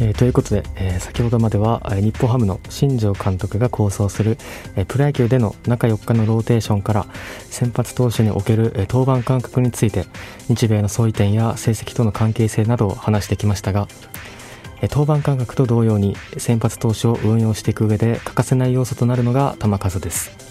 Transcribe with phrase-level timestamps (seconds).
[0.00, 4.38] えー、ということで、えー、先ほどまでは日本ハムの新庄監督が構想する、
[4.74, 7.06] えー、プロ野球での中4日のローテーションから
[7.50, 10.06] 先発投手における、えー、登板間隔について
[10.48, 13.88] 日米の相違点や成績との関係性などを話してきましたが、
[14.80, 20.49] えー、登板間隔と同様に先発投手を運用していく上で欠かせない要素となるのが球数です。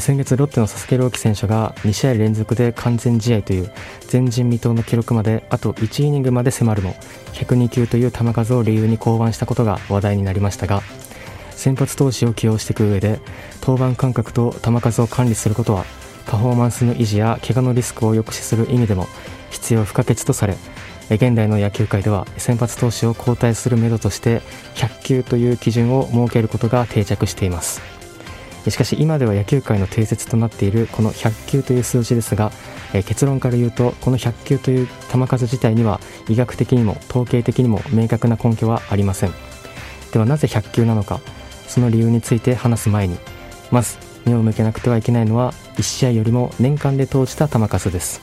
[0.00, 3.70] 先月ロッテの佐々木朗希選手が2試合連続で完全試合という
[4.10, 6.94] 前人未到の記録まであと1イニングまで迫るも
[7.34, 10.80] 102球という球数を理由に降板したことが話題になりましたが
[11.50, 13.20] 先発投手を起用していく上で
[13.60, 15.84] 登板間隔と球数を管理することは
[16.26, 19.06] パフォーマンスの維持や怪我のリスクを抑止する意味でも
[19.50, 20.56] 必要不可欠とされ
[21.10, 24.40] 現代の野球界では先発投手を交代するめどとして
[24.76, 28.01] 100球という基準を設けることが定着しています。
[28.70, 32.52] しかし今では野球界の定説となっているこの100球という数字ですが、
[32.94, 39.32] え結論から言うとこの100球という球数自体には医学的にも統計的にも明確な根拠はありません。
[40.12, 41.20] ではなぜ100球なのか
[41.66, 43.18] その理由について話す前に
[43.70, 48.20] まず目を向けなくてはいけないのは1試合よりも年間で投じた球数です。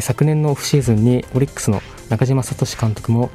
[0.00, 3.30] 昨年のオフシーズンにオリックスの中島聡監督も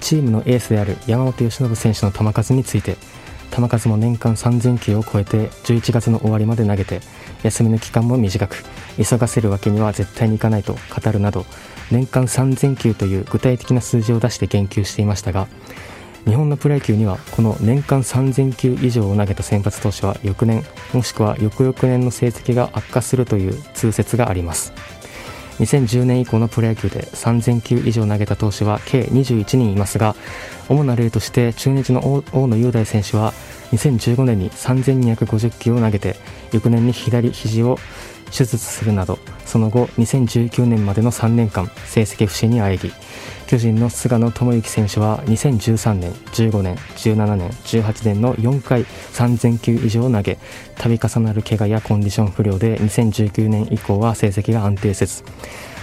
[0.00, 2.96] チームのエースである山本由伸選手の球数について
[3.52, 7.00] 球数も年間3000球を超えて11月の終わりまで投げて
[7.42, 8.64] 休みの期間も短く
[8.96, 11.44] 急がせるわけには絶対にいかないと語るなど
[11.90, 15.46] 年間3000球という具体的な数字を出して言及していましたが
[16.24, 24.72] 日本のプロ野球にはこの年間3000球以上を投げた先発投手は翌年もしくは翌々年の成績が悪化するという通説があります。
[25.62, 30.16] 2010年以降のプロ野球で3000球以上投げた投手は計21人いますが
[30.68, 33.32] 主な例として中日の大野雄大選手は
[33.72, 36.16] 2015年に3250球を投げて
[36.52, 37.78] 翌年に左肘を
[38.32, 42.90] 手術するなどその後2019年までの3年間成績不振にあえぎ
[43.46, 50.38] 巨人の菅野智之選手は2013年15年17年18年の4回3000球以上投げ
[50.76, 55.22] 度重なる怪我やコンディション不良で2019年以降は成績が安定せず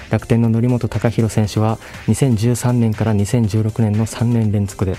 [0.10, 1.78] 楽天の則本昂大選手は
[2.08, 4.96] 2013年から2016年の3年連続で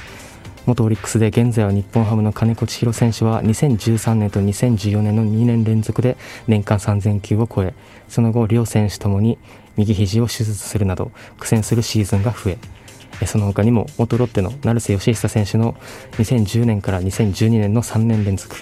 [0.71, 6.17] 元オリックスで現在は日本ハムの金子千尋選手は2013年と2014年の2年連続で
[6.47, 7.75] 年間3000球を超え
[8.09, 9.37] その後両選手ともに
[9.77, 15.75] 右肘を手術するなど苦戦するシーズンが増えその他にも元ロッテの成瀬義久選手の
[16.13, 18.55] 2010年から2012年の3年連続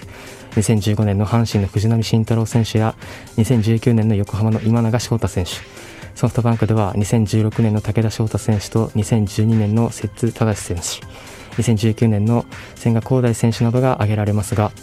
[0.55, 2.95] 2015年の阪神の藤浪晋太郎選手や
[3.37, 5.51] 2019年の横浜の今永翔太選手
[6.19, 10.81] ソフトバンクでは2016年の武田翔太選手と2012年の摂津正選手
[11.61, 14.73] 2019年の千賀滉大選手などが挙げられますが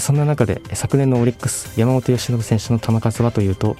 [0.00, 3.76] そんな中で昨年のオリックス山本由伸選手の球数はというと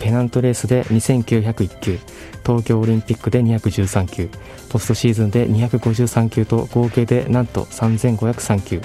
[0.00, 2.00] ペナントレースで2901球
[2.44, 4.28] 東京オリンピックで213球
[4.70, 8.82] ポストシーズンで253球と合計でなんと3503球。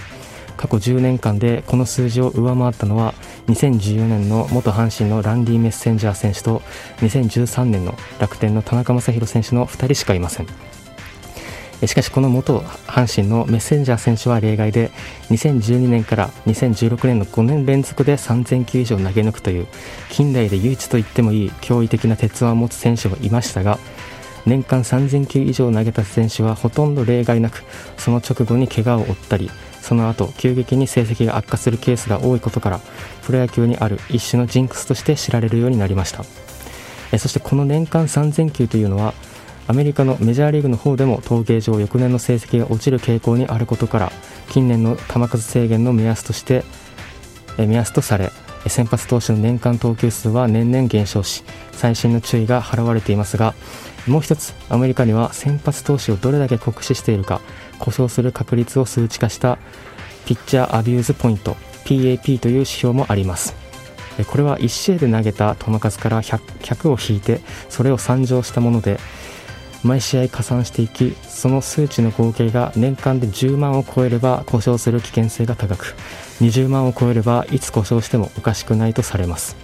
[0.58, 3.14] 過去10年間でこの数字を上回ったのは
[3.48, 6.62] 2014年の元阪神のランディ・メッセンジャー選手と
[6.98, 10.48] 2013年の楽天の田中将大選手の2人しかいません。
[11.86, 14.92] しかしこの元阪神のメッセンジャー選手は例外で
[15.30, 19.68] 2012年から2016年の5年連続で3000球以上投げ抜くという
[20.10, 23.78] 近代で唯一と言ってもいい驚異的な鉄腕を持つ選手もいましたが
[24.46, 27.64] 年間3000球以上投げた選手はほとんど例外なく
[27.98, 29.50] その直後に怪我を負ったり
[29.85, 32.79] その後急激に成績が悪化するケースが多いことから
[33.23, 36.25] プロ野球にある一種のジンクスとして知られるようになりました。
[37.19, 39.13] そしてこの年間3000球というのは
[39.68, 44.12] アメリカのメジャーリーグの方でも統計上翌年の成績が落ちる傾向にあることから
[44.50, 46.63] 近年の球数制限の目安として
[47.57, 48.31] 目安とされ
[48.68, 53.53] 先発投手の年間投球数は年々減少し最新の注意が払われていますが
[54.07, 57.41] もう一つアメリカには先発投手をどれだけ酷使しているか
[57.80, 59.58] 故障する確率を数値化した
[60.25, 61.56] ピッチャーアビューズポイント
[61.86, 63.53] PAP という指標もあります。
[64.24, 68.97] これは1試合で投げた球数から 100, 100を引いてそれを算定したもので
[69.83, 75.95] 毎試合加算していきその数値の合計が年間で10万を超えれば故障する危険性が高く
[76.39, 79.56] 20万を超えればいつ故障してもおかしくないとされます。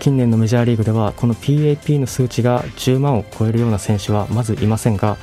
[0.00, 5.16] 近年のメジャーリーグではこの PAP の数値が10万を超えるような選手はまずいませんが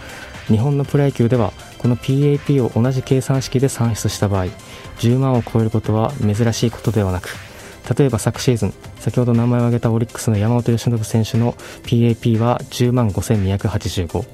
[0.52, 4.46] 日本のプロ野球ではこの PAP を同じ計算式で算出した場合
[4.98, 7.30] 10万を超えることは珍しいことではなく
[7.98, 11.54] 例えば昨シーズン先ほど名前を挙げたオリックスの山本由伸選手の
[11.84, 14.26] PAP は10万5285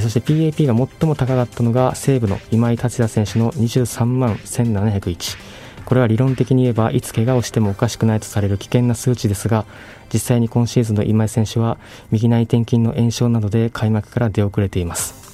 [0.00, 5.38] そして PAP が最も高かったのが西武の今井達也選手の23万1701
[5.84, 9.66] これは理論的に言えばいつ怪我をしてもおかしくないとされる危険な数値ですが
[10.12, 11.78] 実際に今シーズンの今井選手は
[12.10, 15.33] 右内転筋の炎症などで開幕から出遅れています。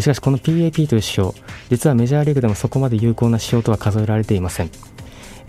[0.00, 1.32] しかしこの PAP という指標
[1.70, 4.70] 実はメジャーリーグでもそこまで有効な指標とは数えられていません。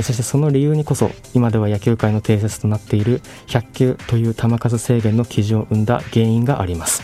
[0.01, 7.01] そしてその理由にこそ今では野球界の定説となっている100球という球数制限の基準を生んだ原因があります。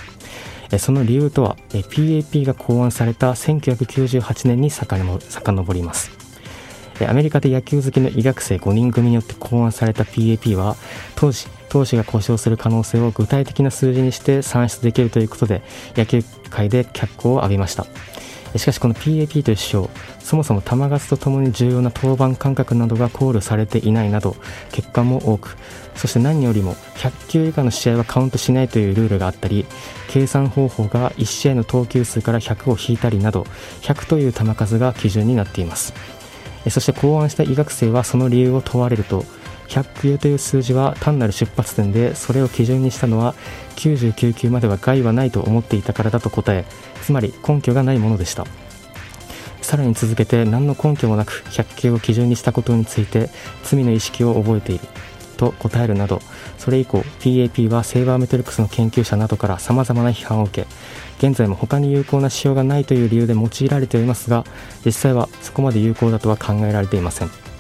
[0.77, 6.11] その理由とは PAP が考案された1998年に遡ります。
[7.07, 10.75] アメリカで野球好きの医学生5人組によって考案された PAP は
[11.15, 15.61] 当時投手が故障する可能性を具体的な数字にして算出できるということで
[15.95, 17.85] 野球界で脚光を浴びました。
[18.57, 19.87] しかしこの PAP という指標
[20.19, 24.35] そもそも球数とともに重要な登板間隔などが考慮されていないなど
[24.73, 25.55] 結果も多く
[25.95, 29.65] そして何よりも100球以下の試合はカウントしないというルールがあったり
[30.09, 33.43] 計算方法が1試合の投球数から100を引いたりなど
[33.83, 35.93] 100という球数が基準になっています。
[36.69, 39.25] そして考案した医学生はその理由を問われると
[39.71, 43.35] 100球という数字は単なる出発点でそれを基準にしたのは
[43.77, 46.65] 99球までは害はないと思っていたからだと答え
[47.01, 48.45] つまり根拠がないものでした。
[49.61, 53.29] さらに続けて何の根拠もなく100球を基準にしたことについて
[53.63, 54.85] 罪の意識を覚えている
[55.37, 56.19] と答えるなど
[56.57, 64.43] それ以降 PAP はセーバーメトリックスの研究者などからさまざまな批判を受け現在も他に有効な使用がないという理由で用いられていますが
[64.85, 67.50] 実際はそこまで有効だとは考えられていません。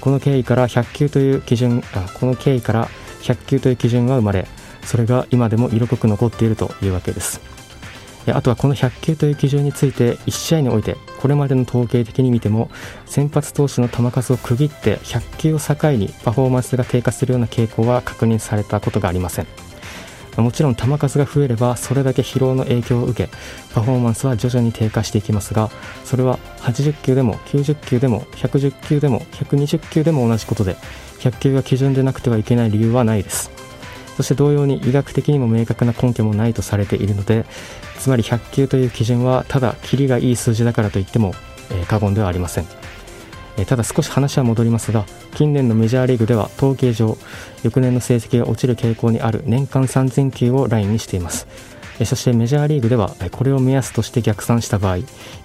[0.00, 2.88] この経緯から100球という基準あこの経緯から
[3.22, 4.46] 100球という基準が生まれ
[4.84, 7.40] それが今でも色濃く残っているというわけです。
[8.26, 12.70] あとはこの100球という基準について1試合においてこれまでの統計的に見ても
[13.06, 19.67] 先発投手の球数を区切って100球を境にパフォーマンスが低下するような傾向は確認されたことがありません。
[20.42, 23.30] もちろん球数が増えればそれだけ疲労の影響を受け
[23.74, 25.70] パフォーマンスは徐々に低下していきますが
[26.04, 30.76] それは80球でも90球でも110球でも120球でも同じことで
[31.18, 33.50] 100球が基準でなくてはいけない理由はないです。
[34.18, 37.46] そして同様に医学的にも明確な根拠もないとされているので
[38.00, 41.34] つまり100球という基準はただキリがいい数字だからといっても、
[41.70, 42.66] え、過言ではありません、
[43.58, 47.18] え、ただ少し話は戻りますが近年のメジャーリーグでは統計上
[47.62, 51.46] 翌年の成績が落ちる傾向にある年間3000球をラインにしています。
[52.04, 54.98] そしてメジャーリーグではこれを目安として逆算した場合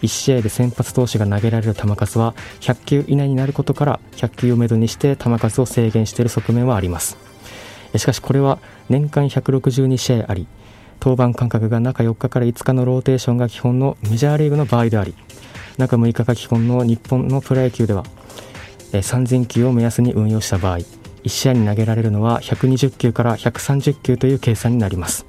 [0.04, 7.18] 1試合で先発投手が投げられる球数は100球以内になることから100球をめどにして球数を制限している側面はあります。
[7.96, 10.46] しかしこれは年間162試合あり
[11.02, 15.16] 登板間隔が中4日から5日のローテーションが基本のメジャーリーグの場合であり
[15.78, 18.04] 中6日が基本の日本のプロ野球では
[18.92, 20.78] 3000球を目安に運用した場合
[21.24, 25.26] 1試合に投げられるのは120球から130球という計算になります。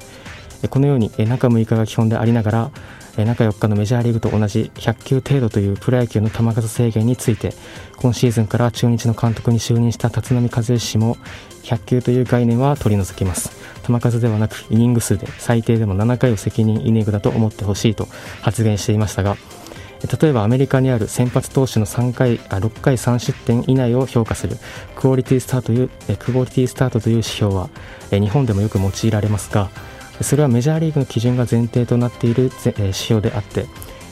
[0.70, 2.70] このように中6日が基本でありながら
[3.16, 7.52] 中4日のメジャーリーグと同じ100球程度というプロ野球の球数制限について
[7.96, 11.16] 今シーズンから中日の監督に就任した立浪和義氏も
[11.62, 13.64] 100球という概念は取り除きます。
[13.86, 18.08] 球数ではなくイニング数で最低でも7回を責任イニングだと思ってほしいと
[18.40, 19.36] 発言していましたが
[20.20, 24.56] 例えばアメリカにある先発投手の3回あ6回3失点以内を評価する
[24.94, 27.70] クオリティスタートというクオリティスタートという指標は
[28.10, 29.70] 日本でもよく用いられますが
[30.20, 33.66] それはメジャーリーグの基準が前提となっている指標であって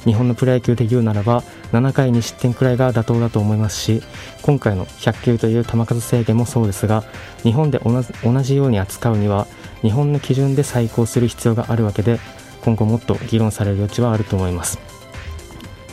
[0.04, 1.42] 日本のプロ野球で言うならば
[1.72, 4.02] 7回に失点くらいが妥当だと思いますし
[4.42, 7.04] 今回の100球という球数制限もそうですが
[7.42, 9.46] 日本で同じ同じように扱うには
[9.82, 12.18] 日本の基準で再考する必要があるわけで
[12.64, 15.01] 今後もっと議論される余地はあると思います。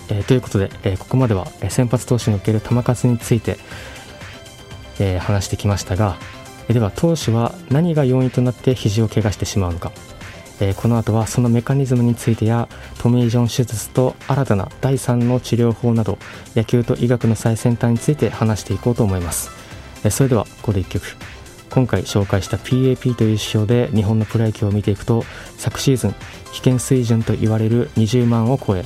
[0.09, 3.57] えー、ということで、えー、ここまでは先発投手における球数について、
[4.99, 6.17] えー、話してきましたが、
[6.67, 9.91] えでは投手は何が要因となって肘を怪我してしまうのか、
[10.59, 12.67] えこの後はそのメカニズムについてや
[12.99, 16.17] トミー・ジョン手術と新たな第3の治療法など
[16.55, 19.49] 野球と医学の最先端について話していこうと思います、
[20.03, 21.05] えそれではここで1曲。
[21.69, 25.23] 今回紹介した PAP という指標で日本のプロ野球を見ていくと
[25.57, 26.15] 昨シーズン
[26.51, 28.83] 危険水準と言われる20万を超え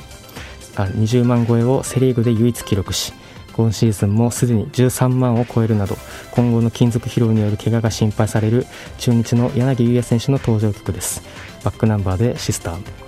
[0.82, 3.12] 20万超えをセ・リーグで唯一記録し
[3.54, 5.96] 今シーズンもすでに13万を超えるなど
[6.32, 8.66] 今後の金属疲労による怪我が心配される
[8.98, 11.22] 中日の柳裕也選手の登場曲です。
[11.62, 13.03] バックナンバーでシスター。